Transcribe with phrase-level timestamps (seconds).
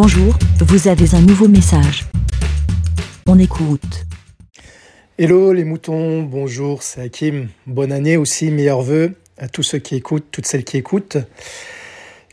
[0.00, 2.04] Bonjour, vous avez un nouveau message.
[3.26, 4.06] On écoute.
[5.18, 7.48] Hello les moutons, bonjour, c'est Hakim.
[7.66, 11.16] Bonne année aussi, meilleurs vœux à tous ceux qui écoutent, toutes celles qui écoutent.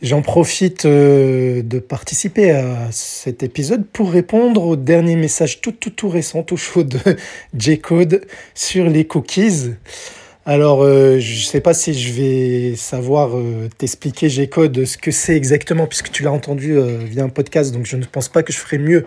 [0.00, 5.90] J'en profite euh, de participer à cet épisode pour répondre au dernier message tout tout
[5.90, 7.00] tout récent, tout chaud de
[7.58, 9.72] J-Code sur les cookies.
[10.48, 15.10] Alors, euh, je ne sais pas si je vais savoir euh, t'expliquer G-Code ce que
[15.10, 18.52] c'est exactement, puisque tu l'as entendu via un podcast, donc je ne pense pas que
[18.52, 19.06] je ferai mieux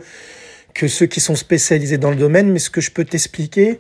[0.74, 3.80] que ceux qui sont spécialisés dans le domaine, mais ce que je peux t'expliquer,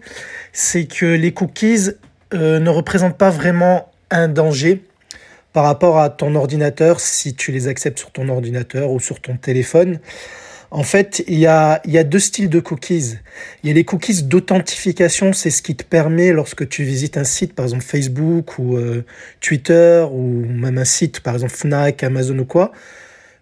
[0.53, 1.89] c'est que les cookies
[2.33, 4.81] ne représentent pas vraiment un danger
[5.51, 9.35] par rapport à ton ordinateur, si tu les acceptes sur ton ordinateur ou sur ton
[9.35, 9.99] téléphone.
[10.71, 13.15] En fait, il y a, deux styles de cookies.
[13.63, 17.23] Il y a les cookies d'authentification, c'est ce qui te permet lorsque tu visites un
[17.23, 19.03] site, par exemple Facebook ou euh,
[19.41, 22.71] Twitter, ou même un site, par exemple Fnac, Amazon ou quoi.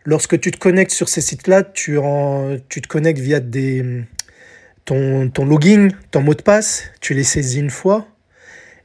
[0.06, 3.42] Lorsque tu te connectes sur ces sites-là, tu, te connectes via
[4.86, 8.08] ton, ton login, ton mot de passe, tu les saisis une fois,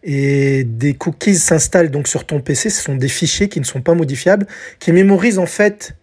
[0.02, 2.70] et des cookies s'installent donc sur ton PC.
[2.70, 4.46] Ce sont des fichiers qui ne sont pas modifiables,
[4.80, 5.94] qui mémorisent en fait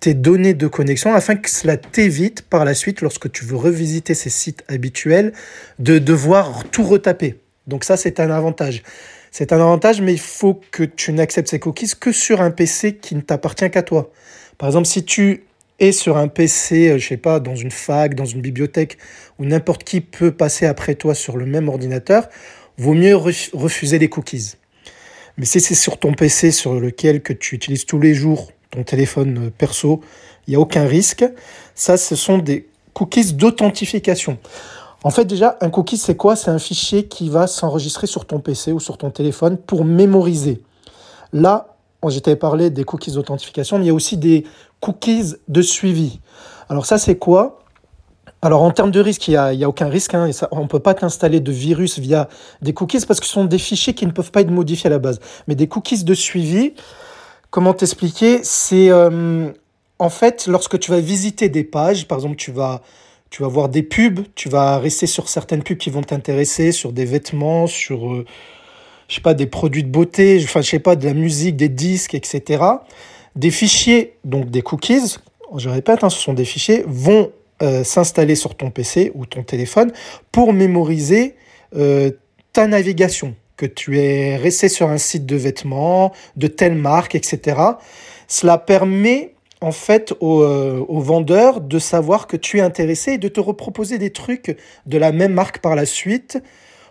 [0.00, 4.14] tes données de connexion afin que cela t'évite par la suite, lorsque tu veux revisiter
[4.14, 5.32] ces sites habituels,
[5.78, 7.36] de devoir tout retaper.
[7.66, 8.82] Donc ça, c'est un avantage.
[9.30, 12.96] C'est un avantage, mais il faut que tu n'acceptes ces cookies que sur un PC
[12.96, 14.10] qui ne t'appartient qu'à toi.
[14.58, 15.44] Par exemple, si tu
[15.80, 18.98] es sur un PC, euh, je sais pas, dans une fac, dans une bibliothèque,
[19.38, 22.28] où n'importe qui peut passer après toi sur le même ordinateur,
[22.78, 24.54] vaut mieux refuser les cookies.
[25.36, 28.82] Mais si c'est sur ton PC sur lequel que tu utilises tous les jours ton
[28.82, 30.00] téléphone euh, perso,
[30.46, 31.24] il n'y a aucun risque.
[31.74, 34.38] Ça, ce sont des cookies d'authentification.
[35.02, 36.34] En fait, déjà, un cookie, c'est quoi?
[36.34, 40.62] C'est un fichier qui va s'enregistrer sur ton PC ou sur ton téléphone pour mémoriser.
[41.32, 41.76] Là,
[42.08, 44.44] j'étais parlé des cookies d'authentification, mais il y a aussi des
[44.80, 46.20] cookies de suivi.
[46.68, 47.60] Alors ça, c'est quoi?
[48.40, 50.14] Alors en termes de risque, il n'y a, a, aucun risque.
[50.14, 52.28] Hein, on ne peut pas t'installer de virus via
[52.60, 54.90] des cookies parce que ce sont des fichiers qui ne peuvent pas être modifiés à
[54.90, 55.18] la base.
[55.48, 56.74] Mais des cookies de suivi,
[57.54, 59.52] comment t'expliquer C'est euh,
[60.00, 62.82] en fait lorsque tu vas visiter des pages, par exemple tu vas,
[63.30, 67.04] tu voir des pubs, tu vas rester sur certaines pubs qui vont t'intéresser, sur des
[67.04, 68.24] vêtements, sur euh,
[69.34, 72.64] des produits de beauté, je sais pas, de la musique, des disques, etc.
[73.36, 75.18] Des fichiers, donc des cookies,
[75.56, 77.30] je répète, hein, ce sont des fichiers, vont
[77.62, 79.92] euh, s'installer sur ton PC ou ton téléphone
[80.32, 81.36] pour mémoriser
[82.52, 87.60] ta navigation, que tu es resté sur un site de vêtements, de telle marque, etc.
[88.28, 93.18] Cela permet en fait aux, euh, aux, vendeurs de savoir que tu es intéressé et
[93.18, 94.56] de te reproposer des trucs
[94.86, 96.42] de la même marque par la suite.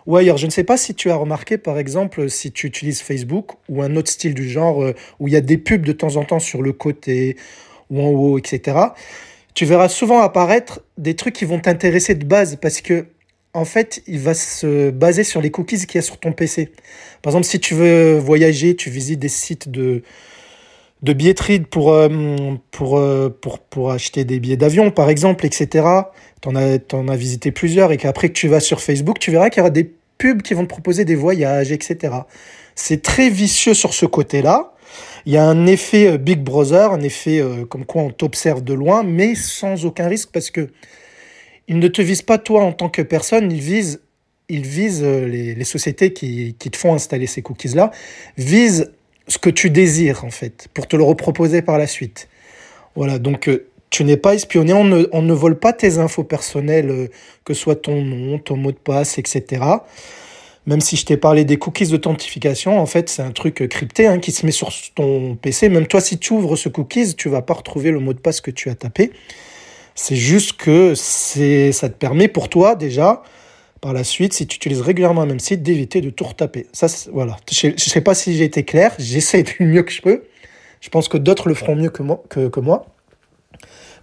[0.06, 3.00] Ou ailleurs, je ne sais pas si tu as remarqué, par exemple, si tu utilises
[3.00, 4.84] Facebook ou un autre style du genre
[5.18, 7.36] où il y a des pubs de temps en temps sur le côté
[7.90, 8.88] ou en haut, etc
[9.54, 13.06] tu verras souvent apparaître des trucs qui vont t'intéresser de base parce que
[13.54, 16.72] en fait, il va se baser sur les cookies qu'il y a sur ton PC.
[17.22, 20.02] Par exemple, si tu veux voyager, tu visites des sites de,
[21.02, 22.08] de billetterie pour, euh,
[22.72, 25.86] pour, euh, pour, pour acheter des billets d'avion, par exemple, etc.
[26.42, 29.30] Tu en as, en as visité plusieurs et qu'après que tu vas sur Facebook, tu
[29.30, 29.88] verras qu'il y aura des
[30.18, 32.12] pubs qui vont te proposer des voyages, etc.
[32.74, 34.72] C'est très vicieux sur ce côté-là.
[35.26, 38.74] Il y a un effet euh, Big Brother, un effet comme quoi on t'observe de
[38.74, 40.70] loin, mais sans aucun risque parce que
[41.68, 44.00] il ne te vise pas toi en tant que personne, il vise,
[44.50, 47.90] euh, les, sociétés qui, te font installer ces cookies-là,
[48.36, 48.92] vise
[49.28, 52.28] ce que tu désires en fait, pour te le reproposer par la suite.
[52.96, 53.50] Voilà, donc
[53.90, 57.10] tu n'es pas espionné, on ne, on ne, vole pas tes infos personnelles,
[57.44, 59.62] que ce soit ton nom, ton mot de passe, etc.
[60.66, 64.18] Même si je t'ai parlé des cookies d'authentification, en fait, c'est un truc crypté hein,
[64.18, 65.68] qui se met sur ton PC.
[65.68, 68.40] Même toi, si tu ouvres ce cookies, tu vas pas retrouver le mot de passe
[68.40, 69.12] que tu as tapé.
[69.94, 73.22] C'est juste que ça te permet pour toi déjà,
[73.80, 76.66] par la suite, si tu utilises régulièrement un même site, d'éviter de tout retaper.
[76.72, 77.36] Ça, voilà.
[77.50, 78.92] Je ne sais pas si j'ai été clair.
[78.98, 80.24] J'essaie du mieux que je peux.
[80.80, 82.22] Je pense que d'autres le feront mieux que moi.
[82.28, 82.86] Que, que moi.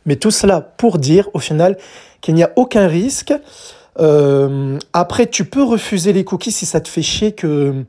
[0.06, 1.77] Mais tout cela pour dire, au final,
[2.21, 3.33] qu'il n'y a aucun risque.
[4.00, 7.86] Euh, après, tu peux refuser les cookies si ça te fait chier que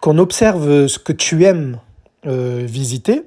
[0.00, 1.80] qu'on observe ce que tu aimes
[2.26, 3.22] euh, visiter,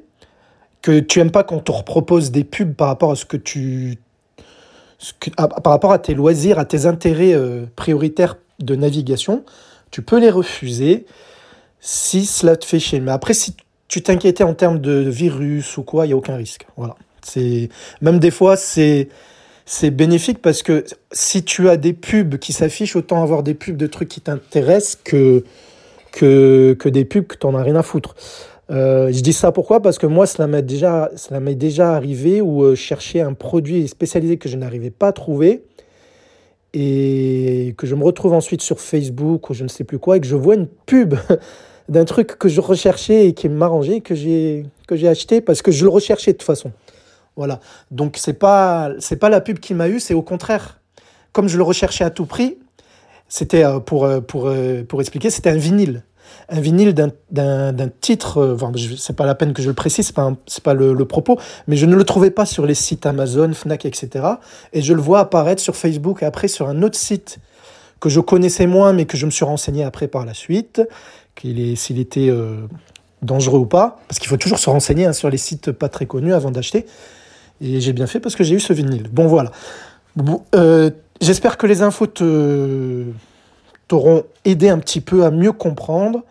[0.81, 3.97] que tu aimes pas qu'on te propose des pubs par rapport à ce que tu
[5.35, 9.43] par rapport à tes loisirs, à tes intérêts euh, prioritaires de navigation,
[9.89, 11.05] tu peux les refuser
[11.79, 12.99] si cela te fait chier.
[12.99, 13.55] Mais après, si
[13.87, 16.67] tu t'inquiétais en termes de virus ou quoi, il y a aucun risque.
[16.77, 16.95] Voilà.
[17.23, 17.69] C'est
[18.01, 19.09] même des fois c'est
[19.65, 23.77] c'est bénéfique parce que si tu as des pubs qui s'affichent, autant avoir des pubs
[23.77, 25.43] de trucs qui t'intéressent que,
[26.11, 28.15] que, que des pubs que tu n'en as rien à foutre.
[28.71, 29.81] Euh, je dis ça pourquoi?
[29.81, 33.87] Parce que moi, cela m'est déjà, cela m'est déjà arrivé où euh, chercher un produit
[33.87, 35.65] spécialisé que je n'arrivais pas à trouver
[36.73, 40.21] et que je me retrouve ensuite sur Facebook ou je ne sais plus quoi et
[40.21, 41.15] que je vois une pub
[41.89, 45.71] d'un truc que je recherchais et qui m'arrangeait que j'ai que j'ai acheté parce que
[45.71, 46.71] je le recherchais de toute façon.
[47.35, 47.59] Voilà.
[47.89, 50.79] Donc c'est pas c'est pas la pub qui m'a eu, c'est au contraire.
[51.33, 52.57] Comme je le recherchais à tout prix,
[53.27, 54.49] c'était euh, pour pour
[54.87, 56.03] pour expliquer, c'était un vinyle
[56.49, 60.15] un vinyle d'un titre, euh, enfin, c'est pas la peine que je le précise, c'est
[60.15, 60.33] pas,
[60.63, 64.25] pas le, propos, mais je ne le trouvais pas sur les sites Amazon, Fnac, etc.
[64.73, 67.39] Et je le vois apparaître sur Facebook et après sur un autre site
[67.99, 70.81] que je connaissais moins, mais que je me suis renseigné après par la suite,
[71.39, 72.67] s'il était euh,
[73.21, 76.05] dangereux ou pas, parce qu'il faut toujours se renseigner hein, sur les sites pas très
[76.05, 76.85] connus avant d'acheter.
[77.61, 79.07] Et j'ai bien fait parce que j'ai eu ce vinyle.
[79.11, 79.51] Bon voilà.
[80.55, 80.89] Euh,
[81.21, 83.05] j'espère que les infos te
[83.91, 86.23] t'auront aidé un petit peu à mieux comprendre.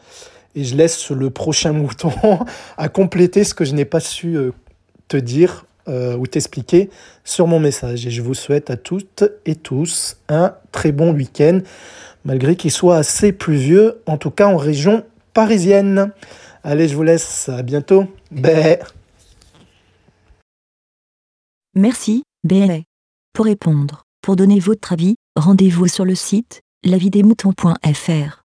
[0.55, 2.11] Et je laisse le prochain mouton
[2.79, 4.53] à compléter ce que je n'ai pas su euh,
[5.09, 6.89] te dire euh, ou t'expliquer
[7.23, 8.07] sur mon message.
[8.07, 11.61] Et je vous souhaite à toutes et tous un très bon week-end,
[12.25, 15.05] malgré qu'il soit assez pluvieux, en tout cas en région
[15.35, 16.13] parisienne.
[16.65, 17.51] Allez, je vous laisse.
[17.51, 18.07] À bientôt.
[21.75, 22.85] Merci, Bé.
[23.35, 28.40] Pour répondre, pour donner votre avis, rendez-vous sur le site lavidemouton.fr